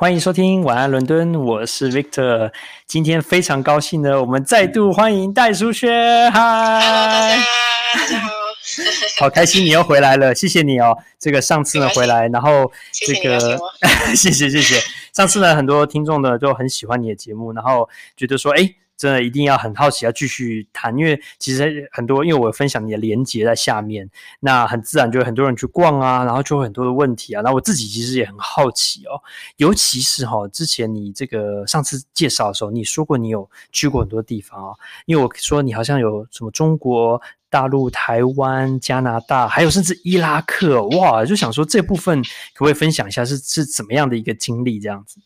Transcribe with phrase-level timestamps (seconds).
[0.00, 2.50] 欢迎收听晚安伦敦，我是 Victor。
[2.86, 6.32] 今天非常高兴呢，我们再度欢迎戴淑萱。
[6.32, 6.40] 嗨，
[7.92, 8.30] 大家好，
[9.18, 10.96] 好开心你又回来了，谢谢你哦。
[11.18, 13.60] 这个上次呢回来，然后这个
[14.16, 14.80] 谢谢谢谢。
[15.12, 17.86] 上次呢很多听众呢都很喜欢你的节目，然后
[18.16, 18.74] 觉得说哎。
[19.00, 24.06] 真的一定要很好奇，要继续谈，因为其实很多，因为我分享你的连结在下面，
[24.40, 29.16] 那很自然就会很多人去逛啊，然后就会很多的问题啊，那我自己其实也很好奇哦，
[29.56, 45.18] 尤其是哈、哦，之前你这个上次介绍的时候，你说过你有去过很多地方啊、哦，因为我说你好像有什么中国大陆、台湾、加拿大，还有甚至伊拉克，哇，就想说这部分可不可以分享一下是是怎么样的一个经历这样子？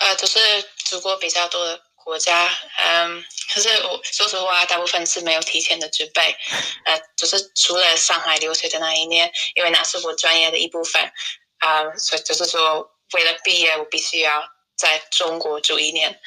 [0.00, 0.38] 呃，就是
[0.86, 3.22] 出国比较多的国家，嗯，
[3.52, 6.34] 可是我说实话，大部分是没有提前的准备，
[6.86, 11.12] 呃，就是除了上海留学的那一年，因为那是我专业的一部分，
[11.58, 14.42] 啊、所以就是说，为了毕业，我必须要
[14.74, 16.18] 在中国住一年，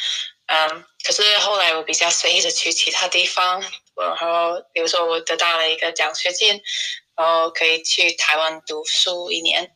[0.46, 3.60] 嗯，可是后来我比较随意的去其他地方，
[4.00, 6.62] 然后比如说我得到了一个奖学金，
[7.18, 9.72] 然后可以去台湾读书一年，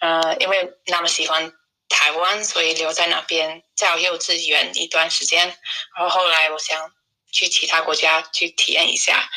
[0.00, 1.52] 呃，因为那么喜欢。
[1.98, 5.48] 台湾，所以留在那边教幼稚园一段时间，
[5.96, 6.92] 然后后来我想
[7.32, 9.28] 去其他国家去体验一下。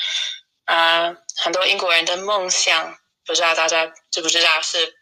[0.65, 4.95] 啊、很多英国人的梦想，不知道大家知不知道是，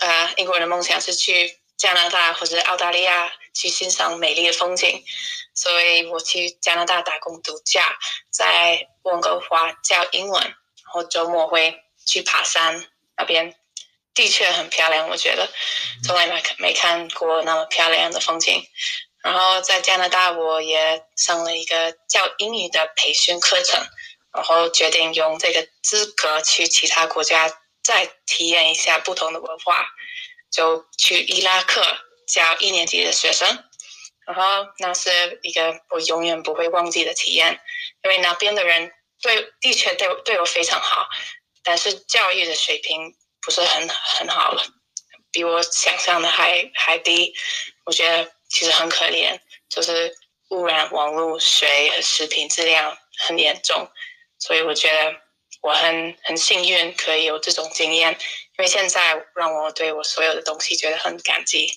[0.00, 5.02] 啊、英国人的梦想是去加拿大或者澳大利亚去欣赏美丽的风景，
[5.54, 7.96] 所以我去加拿大打工度假，
[8.30, 10.54] 在温哥华教英文，然
[10.92, 13.56] 后周末会去爬山那边。
[14.14, 15.48] 的确很漂亮，我觉得
[16.04, 18.62] 从来没看没看过那么漂亮的风景。
[19.22, 23.80] 然后在加拿大，我也上了一个教英语的培训课程，
[24.34, 27.50] 然后决定用这个资格去其他国家
[27.82, 29.86] 再体验一下不同的文化，
[30.50, 31.82] 就去伊拉克
[32.26, 33.64] 教一年级的学生。
[34.26, 37.60] 然后那是一个我永远不会忘记的体验，
[38.02, 38.92] 因为那边的人
[39.22, 41.08] 对的确对对我非常好，
[41.62, 43.16] 但是教育的水平。
[43.44, 44.62] 不是很很好了，
[45.30, 47.34] 比我想象的还还低。
[47.84, 49.38] 我觉得其实很可怜，
[49.68, 50.14] 就是
[50.50, 53.88] 污染网络、水和食品质量很严重。
[54.38, 55.12] 所以我觉得
[55.62, 58.18] 我很很幸运可以有这种经验，因
[58.58, 61.68] 为现在让我对我所有的东西觉得很感激。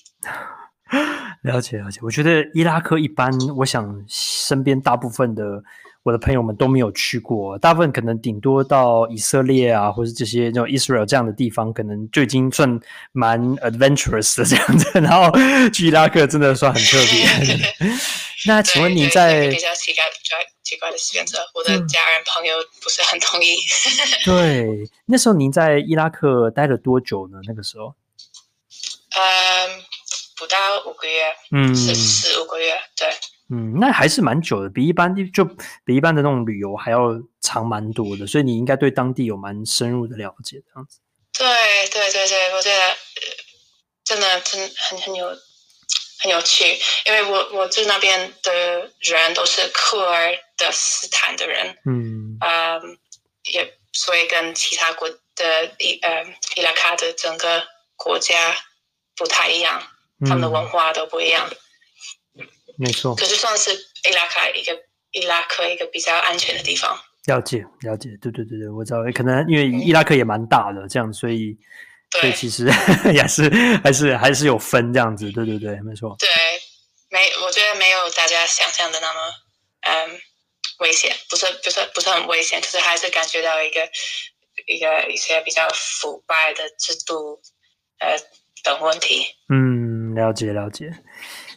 [1.42, 5.42] 了解了解，我觉得伊拉克一般，我想身边大部分的。
[6.06, 12.78] 我的朋友们都没有去过，大部分可能顶多到以色列啊，或是这些这种 Israel 这样的地方，可能就已经算
[13.10, 14.88] 蛮 adventurous 的这样子。
[15.02, 15.36] 然后
[15.70, 17.26] 去伊拉克真的算很特别。
[18.46, 23.56] 那请问你在比较奇怪、比较奇怪的选择，我的家人朋友不是很同意。
[24.24, 27.40] 对，那时候您在伊拉克待了多久呢？
[27.48, 27.96] 那个时候？
[29.10, 29.82] 嗯，
[30.36, 30.56] 不到
[30.88, 33.08] 五个月，嗯，四四五个月，对。
[33.48, 35.44] 嗯，那还是蛮久的，比一般就
[35.84, 40.98] 比一般的那种旅游还要长蛮多的，所以你应该对当地有蛮深入的了解，这样子。
[41.32, 41.46] 对
[41.88, 42.96] 对对对，我觉得
[44.02, 45.28] 真的真的很很有
[46.18, 46.64] 很有趣，
[47.04, 52.80] 因为我我住那边的人都是库尔德斯坦的人，嗯，呃，
[53.52, 56.24] 也所以跟其他国的伊呃
[56.56, 57.62] 伊拉克的整个
[57.94, 58.34] 国家
[59.14, 59.80] 不太一样，
[60.26, 61.46] 他们的文化都不一样。
[61.48, 61.56] 嗯
[62.78, 64.78] 没错，可是算是伊拉克一个
[65.12, 66.98] 伊拉克一个比较安全的地方。
[67.26, 71.56] 了解，了解，对对对对，我知道，可能因为伊拉克也蛮大的，这样，所以，
[72.10, 72.66] 对所以其实
[73.12, 73.50] 也是
[73.82, 76.14] 还是还是有分这样子，对对对，没错。
[76.20, 76.28] 对，
[77.10, 79.20] 没，我觉得没有大家想象的那么
[79.80, 80.20] 嗯
[80.78, 83.88] 危险，不是不是不是很危险，可是还是感觉到一个
[84.66, 87.40] 一个一些比较腐败的制度
[87.98, 88.16] 呃
[88.62, 89.26] 等问题。
[89.48, 90.92] 嗯，了解了解。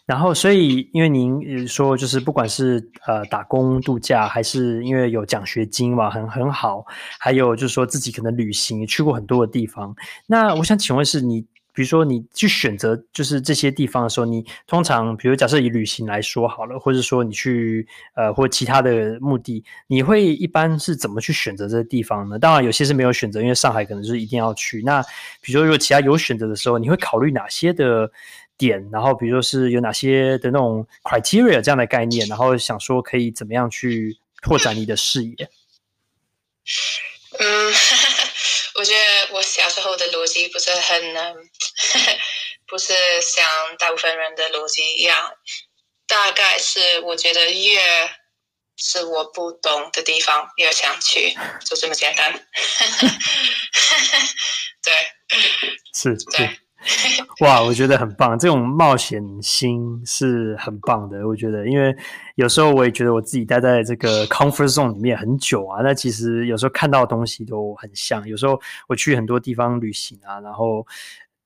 [0.10, 6.84] 然后，所以因为您说，就是不管是呃打工度假，还是因为有奖学金嘛，很很好，
[7.20, 9.96] 还有就是说自己可能旅行去过很多的地方。
[10.26, 11.42] 那我想请问是你，
[11.74, 22.40] 比如说你去选择就是这些地方的时候，你通常比如假设以旅行来说好了，或者说你去呃或其他的目的，你会一般是怎么去选择这个地方呢？
[22.40, 24.82] 当然有些是没有选择，因为上海可能就是一定要去。
[24.82, 25.04] 那
[25.40, 28.10] 比如说如果其他有选择的时候，你会考虑哪些的？
[28.60, 35.50] 点，然后比如说是有哪些的那种 criteria 这样的概念，然后想说可以怎么样去拓展你的视野。
[37.40, 37.74] 嗯，
[38.76, 41.02] 我觉得我小时候的逻辑不是很，
[42.68, 43.46] 不是像
[43.78, 45.32] 大部分人的逻辑一样，
[46.06, 47.80] 大概是我觉得越
[48.76, 51.34] 是我不懂的地方，越想去，
[51.66, 52.32] 就这么简单。
[54.84, 54.94] 对。
[55.94, 56.60] 是是。
[57.42, 61.28] 哇，我觉得很棒，这种冒险心是很棒的。
[61.28, 61.96] 我觉得，因为
[62.36, 68.28] 有时候我也觉得我自己待在这个 comfort zone 里面很久啊，那其实有时候看到的东西都很像。
[68.28, 70.86] 有时候我去很多地方旅行啊，然后，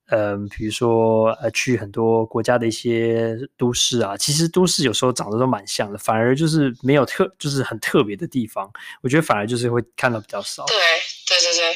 [0.07, 8.69] 嗯、比如说呃，去很多国家的一些都市啊，其实都市有时候长得都蛮像的，反而就是没有特，就是很特别的地方。
[9.01, 10.65] 我觉得反而就是会看到比较少。
[10.65, 10.75] 对，
[11.27, 11.75] 对对对。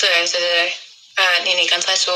[0.00, 0.72] 对对对，
[1.16, 2.14] 呃，你你刚才说，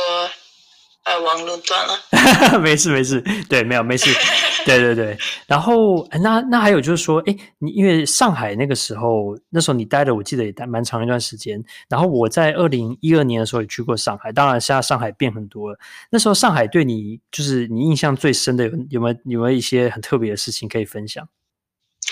[1.05, 2.01] 呃，网络断了，
[2.61, 4.11] 没事没事，对，没有没事，
[4.65, 5.19] 对对对。
[5.47, 11.63] 然后那那还有就是说，哎，你因为上海那个时候，那时候你待的，我记得也待蛮长一段时间。
[11.89, 15.79] 然后我在二零一二年的时候也去过上海，当然现在上海变很多了。
[16.11, 21.29] 那时候上海对你就是你印象最深的有有没有有没有一些很特别的事情可以分享？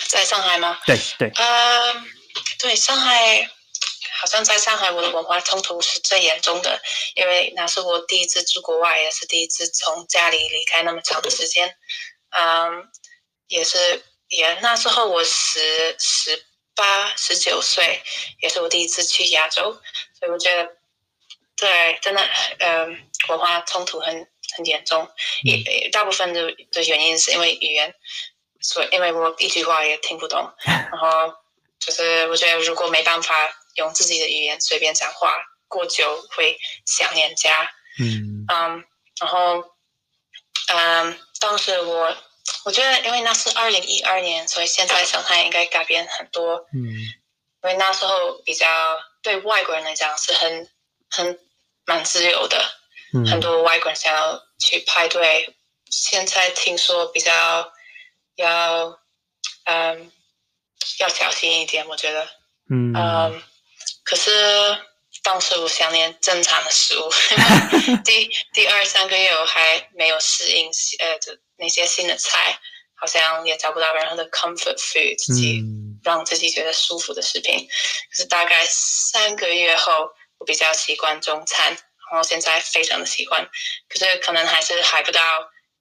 [0.08, 0.76] 在上海吗？
[0.86, 2.02] 对对，呃，
[2.60, 3.48] 对上海。
[4.22, 6.80] 好像在上海，我的文化冲突是最严重的，
[7.16, 11.76] 因为那是我第一次住国外，也是第一次从家里离开那么长的时间。
[12.30, 12.88] 嗯，
[13.48, 16.46] 也是也那时候我十十
[16.76, 18.00] 八十九岁，
[18.40, 19.72] 也是我第一次去亚洲，
[20.16, 20.76] 所以我觉得
[21.56, 22.22] 对，真的，
[22.60, 24.14] 嗯，文化冲突很
[24.56, 25.10] 很严重。
[25.42, 27.92] 也大部分的的原因是因为语言，
[28.60, 31.34] 所以因为我一句话也听不懂， 然后
[31.80, 33.58] 就是我觉得如果没办法。
[33.76, 35.34] 用自己的语言随便讲话，
[35.68, 37.70] 过久会想念家。
[38.00, 38.82] 嗯嗯，um,
[39.20, 39.62] 然后
[40.68, 42.16] 嗯，当时我
[42.64, 46.66] 我觉得，因为那是二零一二年，所以现在上海应该改变很多。
[46.72, 48.66] 嗯，因为那时候比较
[49.22, 50.70] 对外国人来讲是很
[51.10, 51.38] 很
[51.84, 52.64] 蛮自由的，
[53.14, 55.54] 嗯，很多外国人想要去派对。
[55.90, 57.70] 现在听说比较
[58.36, 58.98] 要
[59.64, 60.10] 嗯
[60.98, 62.26] 要小心一点，我觉得。
[62.70, 62.94] 嗯。
[62.94, 63.42] Um,
[64.12, 64.30] 可是
[65.22, 67.10] 当时我想念正常的食物，
[68.04, 70.66] 第第二三个月我还没有适应
[70.98, 71.18] 呃
[71.56, 72.58] 那些新的菜，
[72.94, 75.62] 好像也找不到任何的 comfort food，自己
[76.04, 77.66] 让自己觉得舒服的食品。
[78.10, 83.48] 可是大概三个月后，我比较习惯中餐，然后现在非常的喜欢。
[83.88, 85.22] 可是可能还是还不到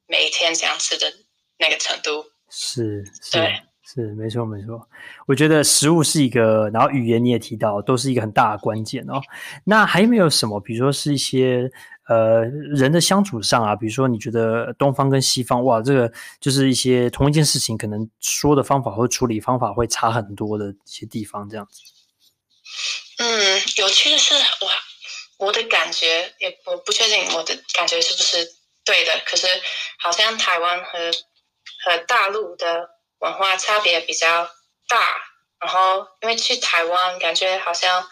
[0.08, 1.12] 每一天这样吃的
[1.58, 2.32] 那个程度。
[2.50, 3.62] 是，是对。
[3.94, 4.88] 是没错没错，
[5.28, 9.22] 我觉得食物是一个，然后语言你也提到，都是一个很大的关键哦。
[9.66, 11.70] 那还有没有什么，比如说是一些
[12.08, 16.10] 呃人的相处上啊，比如说你觉得东方跟西方，哇，这个
[16.40, 21.82] 就是一些同一件事情，可能说的方法或处理方法会差很多的一些地方，这样子。
[23.18, 24.72] 嗯，有趣的是，哇，
[25.38, 26.08] 我的感觉
[26.40, 28.38] 也我不确定我的感觉是不是
[28.86, 29.48] 对的，可是
[30.00, 31.12] 好像台湾和
[31.84, 33.01] 和大陆的。
[33.22, 34.50] 文化差别比较
[34.88, 35.16] 大，
[35.60, 38.08] 然后因为去台湾，感觉好像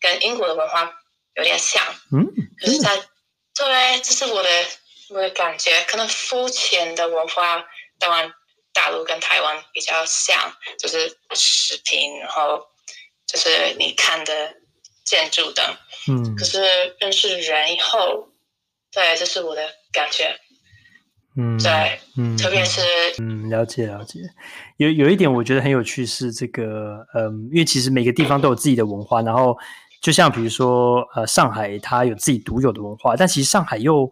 [0.00, 0.92] 跟英国的文化
[1.34, 1.82] 有点像。
[2.12, 2.26] 嗯，
[2.58, 2.96] 可是在
[3.54, 4.48] 对，这是我的
[5.10, 7.64] 我的感觉，可能肤浅的文化，
[7.98, 8.32] 当然
[8.72, 12.66] 大陆跟台湾比较像，就是食品，然后
[13.26, 14.54] 就是你看的
[15.04, 15.76] 建筑等。
[16.08, 18.28] 嗯，可是认识人以后，
[18.92, 20.40] 对，这是我的感觉。
[21.36, 22.80] 嗯，对，嗯，特别是
[23.20, 24.20] 嗯，了解了解。
[24.76, 29.56] 有有一点我觉得很有趣是这个，嗯，因为其实每个地方都有自己的文化，然后
[30.00, 34.10] 就像比如说呃，上海它有自己独有的文化，但其实上海又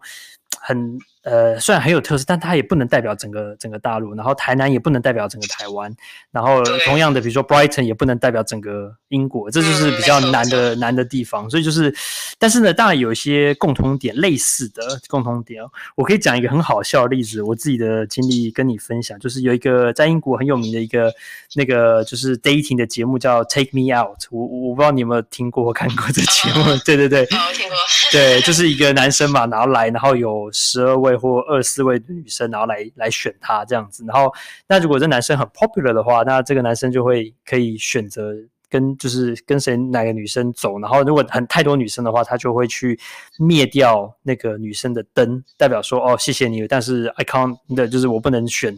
[0.59, 0.97] 很。
[1.23, 4.15] 呃，虽然很有特色，但它也不能代表整个整个大陆。
[4.15, 5.95] 然后台南也不能代表整个台湾。
[6.31, 11.47] 然后同样的，比如说 Brighton 也不能代表整个英国，这就是比较难的、嗯、难的地方。
[11.47, 11.93] 所以就是，
[12.39, 15.63] 但是呢，当然有一些共同点，类似的共同点。
[15.95, 21.13] 我可以讲一个很好笑的例子，我自己的经历跟你分享，就是有一个在英国很有名的一个
[21.53, 24.25] 那个就是 dating 的节目叫 Take Me Out。
[24.31, 26.75] 我我不知道你有没有听过或看过这节目？
[26.83, 27.77] 对对对，哦，听过。
[28.11, 31.10] 对，就是一个男生嘛，然后来，然后有十二位。
[31.17, 34.31] 或二四位女生，然后来来选他这样子，然后
[34.67, 38.33] 那如果这男生很 popular 的话，那这个男生就会可以选择
[38.69, 42.99] 跟就是跟谁哪个女生走，然后如果很太多女生的话，他就会去
[43.37, 48.77] 灭掉那个女生的灯，代表说哦谢谢你，但是 I can't 的就是我不能选。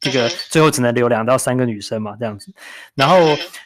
[0.00, 2.52] 这个最后只能留两到三个女生嘛，这样子。
[2.94, 3.16] 然后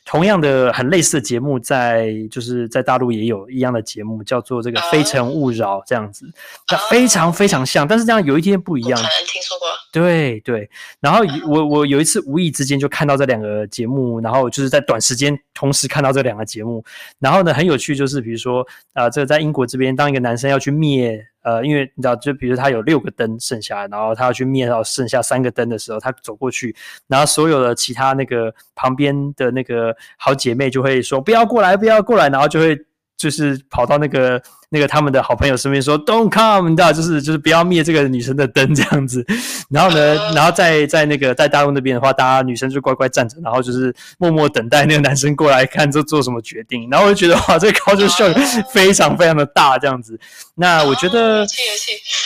[0.05, 6.27] 同样的很类似的节目，在就是在大陆也有一样的节目，叫做这个《非诚勿扰》这样子。
[6.71, 8.97] 那非常非常像，但是这样有一天不一样。
[8.97, 9.69] 可能听说过。
[9.93, 10.69] 对对。
[11.01, 16.85] 然后我我有一次无意之间就看到这两个节目，然后就是在短时间同时看到这两个节目。
[17.19, 21.27] 然后呢，很有趣，就是比如说啊、这个在英国这边，当一个男生要去灭。
[21.43, 32.79] 呃，因为你知道，就比如他有六个灯剩下，然后他要去灭到剩下三个灯的时候，他走过去，然后所有的其他那个旁边的那个好姐妹就会说不要过来，不要过来，然后就会
[33.21, 39.23] 就是跑到那个那个他们的好朋友身边说 “Don't come”，你知道，就是就是不要灭这个女生的灯这样子。
[39.69, 46.89] 然后呢，然后在在那个在大陆那边的话，大家女生就乖乖站着，然后就是默默等待那个男生过来看做做什么决定。
[46.91, 50.19] 然后我就觉得哇，这个 culture shock 非常非常的大这样子。
[50.55, 51.47] 那我觉得，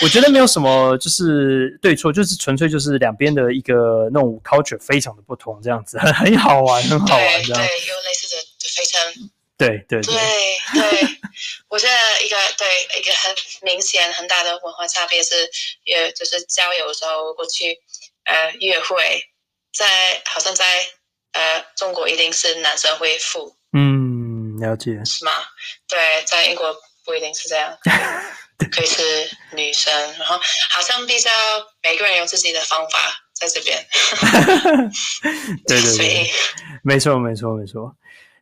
[0.00, 7.60] 我觉得没有什么就是对错，就是纯粹就是两边的一个那种 culture 非常的不同这样子，很很好玩，很好玩这样。
[7.60, 9.33] 对，有类似的，就非常。
[9.56, 10.14] 对对对。
[10.72, 11.08] 对，
[11.68, 12.66] 我觉得一个对
[12.98, 15.48] 一个很明显很大的文化差别是，
[15.84, 17.78] 也就是交友的时候过去
[18.24, 19.22] 呃约会，
[19.72, 19.86] 在
[20.24, 20.64] 好像在
[21.32, 24.92] 呃中国一定是男生会付，嗯，了解。
[25.04, 25.32] 是吗？
[25.88, 27.76] 对，在英国不一定是这样，
[28.72, 31.30] 可以是女生，然后好像比较
[31.82, 32.98] 每个人有自己的方法
[33.34, 33.86] 在这边，
[35.68, 36.30] 对对对，
[36.82, 37.94] 没错没错没错。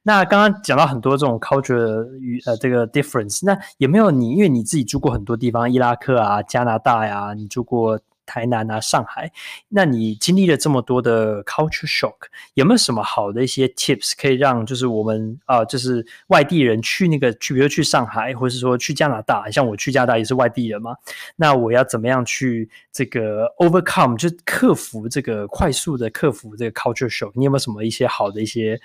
[0.05, 9.31] 那刚刚讲到很多这种 culture 与呃这个 difference，那有没有你因为你自己住过很多地方，伊拉克啊、加拿大呀、啊，你住过台南啊、上海，
[9.69, 12.15] 那你经历了这么多的 culture shock，
[12.55, 20.97] 有没有什么好的一些 tips 可以让就是我们啊、就是外地人去那个去，比如去上海，或者是说去加拿大，像我去加拿大也是外地人嘛，
[21.37, 27.31] 那我要怎么样去这个 overcome 就克服这个快速的克服这个 culture shock？
[27.35, 28.81] 你有没有什么一些好的一些？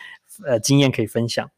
[0.46, 1.50] 呃，经验可以分享。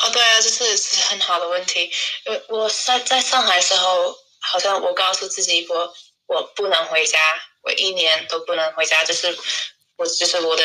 [0.00, 1.90] 哦，对啊，这是是很好的问题。
[2.24, 5.92] 因为我在在上海的时候，好像我告诉自己，我
[6.26, 7.18] 我不能回家，
[7.62, 9.36] 我一年都不能回家，就是
[9.96, 10.62] 我就是我的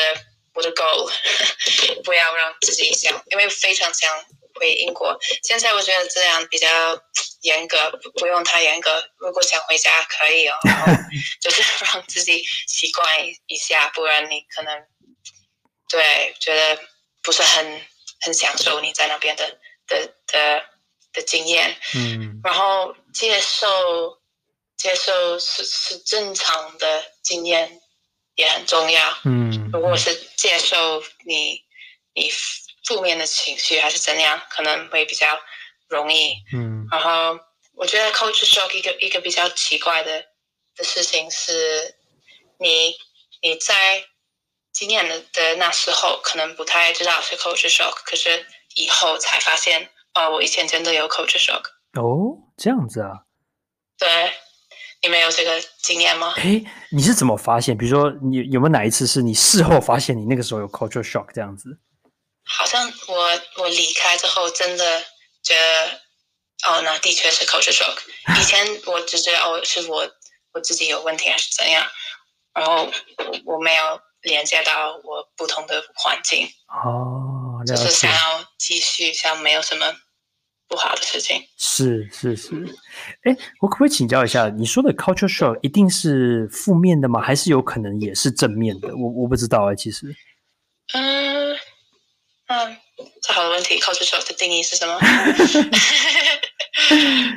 [0.54, 1.10] 我的 goal，
[2.04, 4.08] 不要让自己想，因为非常想
[4.54, 5.18] 回英国。
[5.42, 6.68] 现在我觉得这样比较
[7.42, 9.02] 严格，不用太严格。
[9.18, 10.56] 如果想回家可以哦，
[11.42, 14.86] 就是让自己习惯一下，不然你可能。
[15.94, 16.82] 对，觉得
[17.22, 17.86] 不是很
[18.22, 19.46] 很享受你在那边的
[19.86, 20.64] 的的
[21.12, 24.18] 的经验，嗯，然后接受
[24.76, 27.80] 接受是是正常的经验
[28.34, 31.62] 也很重要，嗯，如果是接受你
[32.12, 32.28] 你
[32.84, 35.40] 负面的情绪还是怎样，可能会比较
[35.86, 37.38] 容易，嗯，然后
[37.74, 40.26] 我觉得 coach shock 一个一个比较奇怪的
[40.74, 41.94] 的事情是
[42.58, 42.96] 你
[43.40, 44.04] 你在。
[44.74, 51.62] 经验的的那时候可能不太知道是 culture shock，可是以后才发现，哦，我以前真的有 culture shock。
[51.92, 53.22] 哦，这样子啊？
[53.96, 54.32] 对，
[55.00, 56.34] 你没有这个经验吗？
[56.38, 57.78] 诶，你是怎么发现？
[57.78, 61.78] 比如说，你有没有哪一次是你事后发现你那个时候有 culture shock 这样子？
[62.44, 65.00] 好像我我离开之后，真的
[65.44, 66.00] 觉得，
[66.68, 67.96] 哦，那的确是 culture shock。
[68.40, 70.10] 以前我只觉得哦，是我
[70.52, 71.86] 我自己有问题还是怎样，
[72.52, 72.90] 然后，
[73.44, 74.00] 我没有。
[74.24, 79.94] 连接到我不同的环境哦，就是想要继续，像没有什么
[80.66, 81.42] 不好的事情。
[81.58, 82.50] 是是是，
[83.24, 87.20] 哎，我可不可以请教一下，你说的 culture shock 一定是负面的吗？
[87.20, 88.88] 还是有可能也是正面的？
[88.96, 90.06] 我我不知道哎，其实。
[90.94, 91.54] 嗯
[92.46, 92.76] 嗯，
[93.22, 94.98] 这好的问题，culture shock 的定义是什么？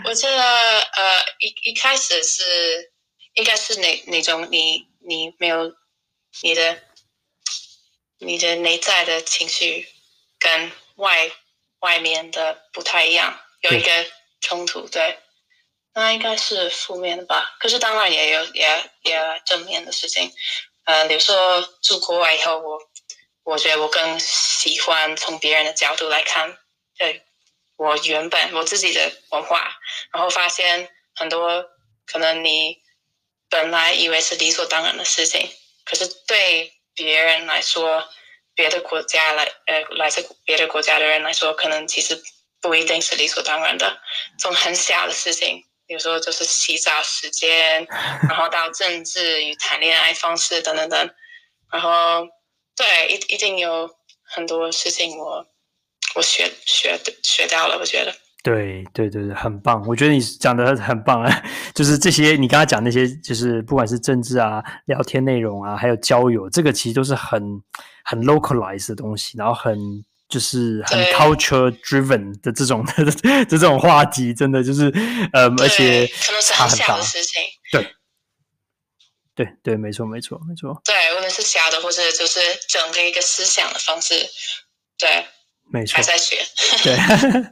[0.05, 2.43] 我觉得呃，一一开始是
[3.33, 5.69] 应该是那那种你你没有。
[6.41, 6.81] 你的
[8.19, 9.87] 你的内在的情绪
[10.39, 11.31] 跟外
[11.79, 13.89] 外面的不太一样，有一个
[14.41, 15.19] 冲突，对，
[15.93, 17.55] 那应该是负面的吧？
[17.59, 20.31] 可是当然也有也也正面的事情，
[20.85, 22.79] 呃，比如说住国外以后，我
[23.43, 26.57] 我觉得我更喜欢从别人的角度来看，
[26.97, 27.23] 对，
[27.75, 29.77] 我原本我自己的文化，
[30.11, 31.65] 然后发现很多
[32.05, 32.81] 可能你
[33.49, 35.49] 本来以为是理所当然的事情。
[35.89, 38.03] 可是对别人来说，
[38.53, 42.21] 别的国家来呃来自别的国家的人来说，可能其实
[42.59, 43.97] 不一定是理所当然的。
[44.37, 47.87] 从很小的事情，比如说就是洗澡时间，
[48.27, 51.09] 然后到政治与谈恋爱方式等等等，
[51.71, 52.27] 然后
[52.75, 53.89] 对一一定有
[54.23, 55.47] 很多事情我
[56.15, 58.13] 我学学学到了，我觉得。
[58.47, 59.85] 对对对对，很棒！
[59.85, 61.43] 我觉得你讲的很棒啊，
[61.75, 67.61] 就是这些你刚刚讲那些，就是不管是政治啊、聊天内容啊，还有交友，这个其实都是很
[68.05, 69.77] 很 localized 的东西，然后很
[70.29, 74.85] 就是很 culture driven 的这种的这 这种话题，真的就是
[75.33, 77.41] 呃，而且可能是很小的事情。
[77.73, 77.95] 对
[79.35, 80.81] 对对，没错没错没错。
[80.85, 82.39] 对，无论是小的，或者就是
[82.69, 84.13] 整个一个思想的方式，
[84.97, 85.25] 对。
[85.69, 86.35] 没错，还在学。
[86.83, 86.95] 对，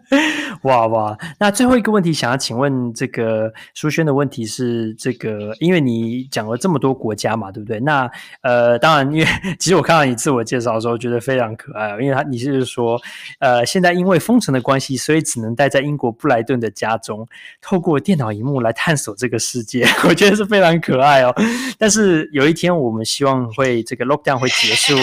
[0.63, 7.79] 哇哇，那最后一个问题，想要请问这个淑轩的问题是这个，因为你讲了这么多国家嘛，对不对？
[7.79, 8.09] 那
[8.41, 13.01] 呃，当然，因为其实我看到你自我介绍的时候，觉得非常可爱，因为他你是说，
[13.39, 17.25] 呃，现在因为封城的关系，所以只能待在英国布莱顿的家中，
[17.61, 21.33] 透过电脑荧幕来探索这个世界，我觉得是非常可爱哦。
[21.79, 24.95] 但是有一天，我们希望会这个 lockdown 会结束。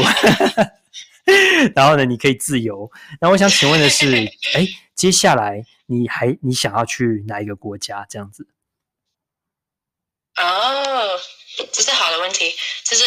[1.74, 2.90] 然后呢，你可以自由。
[3.20, 4.06] 那我想请问的是，
[4.54, 8.04] 哎，接下来你还你想要去哪一个国家？
[8.10, 8.46] 这样子？
[10.36, 11.20] 哦，
[11.70, 12.54] 这是好的问题。
[12.84, 13.04] 就是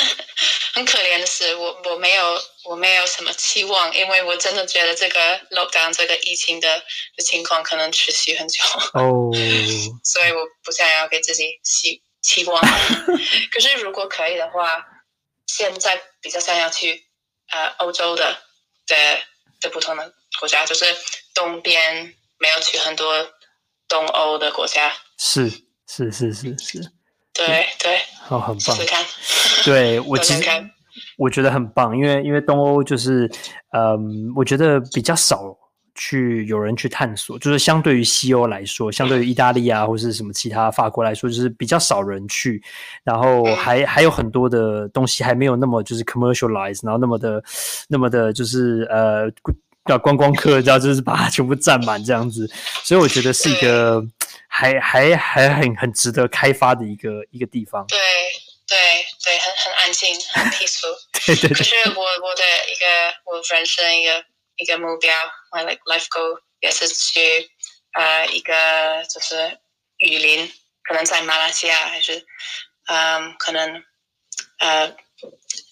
[0.74, 6.78] 很可怜的是，我我没有我没有什么期望，因为我真的觉得这个 lockdown 这个疫情的
[7.16, 8.62] 的情况可能持续很久。
[8.92, 9.30] 哦，
[10.04, 12.62] 所以我不想要给自己期期望。
[13.50, 14.84] 可是如果可以的话，
[15.46, 17.07] 现在比较想要去。
[17.52, 18.30] 呃，欧洲的
[18.86, 18.94] 的
[19.60, 20.84] 的不同的国家，就是
[21.34, 23.14] 东边没有去很多
[23.88, 25.48] 东欧的国家，是
[25.86, 26.92] 是是是是，
[27.32, 29.04] 对对，哦，很棒，试试看，
[29.64, 30.42] 对 我其实
[31.16, 33.30] 我觉得很棒，因为因为东欧就是，
[33.72, 35.56] 嗯，我觉得比较少。
[35.98, 42.62] 去有人去探索，就是相对于西欧来说，相对于意大利啊，或是什么其他法国来说，就是比较少人去，
[43.02, 47.42] 然后还还有很多的东西还没有那么就是 commercialize，然后那么的
[47.88, 49.28] 那么的，就是呃，
[49.86, 52.48] 叫观光客，然后就是把它全部占满这样子，
[52.84, 54.00] 所以我觉得是一个
[54.46, 57.84] 还还还很很值得开发的一个一个地方。
[57.88, 57.98] 对
[58.68, 58.78] 对
[59.24, 60.94] 对，很很安静，很 peaceful。
[61.26, 61.54] 对对对。
[61.58, 62.86] 可是我我的一个
[63.26, 64.24] 我人生一个。
[64.58, 65.12] 一个目标
[65.50, 67.20] ，my like life goal 也是去
[67.92, 69.58] 呃一个就是
[69.98, 72.26] 雨林，可能在马来西亚还是
[72.86, 73.82] 嗯、呃、可能
[74.58, 74.96] 呃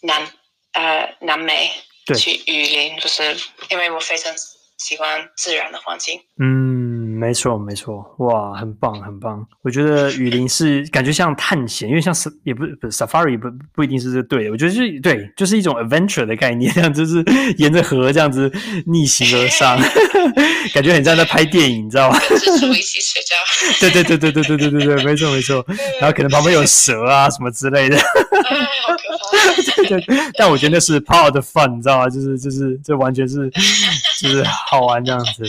[0.02, 0.33] 南
[0.73, 1.71] 呃南美
[2.19, 3.37] 去雨林，就是
[3.69, 4.35] 因为我非常
[4.78, 6.25] 喜欢自然的环境。
[6.40, 6.95] 嗯。
[7.16, 9.44] 没错，没错，哇，很棒，很棒。
[9.62, 14.50] 我觉得雨林是感觉像探险，因为像是也不不 safari 不不一定是这对的。
[14.50, 17.25] 我觉得是对，就是一种 adventure 的概念，这样就是
[17.56, 18.52] 沿着河这样子
[18.87, 19.78] 逆行而上，
[20.75, 22.18] 感觉很像在拍电影，你知道吗？
[22.76, 23.35] 一起睡觉。
[23.81, 25.64] 对对对对对对对对对，没错没错。
[26.00, 27.96] 然后可能旁边有蛇啊什么之类的。
[29.88, 32.08] 对对，但我觉得那是 part of the fun，你知道吗？
[32.08, 33.50] 就是就是这完全是
[34.20, 35.44] 就是好玩这样子。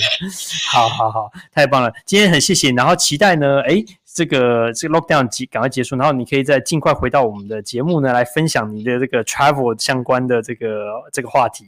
[0.70, 1.32] 好好好。
[1.54, 11.66] 太棒了，今天很谢谢，然后期待呢，哎，这个这个 lockdown 结赶快结束，然后你可以再尽快回到我们的节目呢，来分享你的这个 travel 相关的这个这个话题。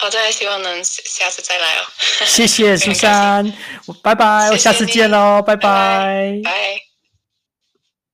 [0.00, 1.82] 好的，希望能下次再来哦。
[2.24, 3.52] 谢谢苏珊，
[4.00, 6.40] 拜拜，我下次见喽，拜拜。
[6.44, 6.87] 拜。